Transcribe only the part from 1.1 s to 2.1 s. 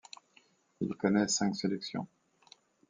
cinq sélections.